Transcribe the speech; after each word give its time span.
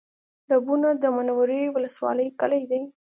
ډبونه 0.49 0.89
د 1.01 1.03
منورې 1.15 1.61
ولسوالۍ 1.75 2.27
کلی 2.39 2.63
دی 2.71 2.81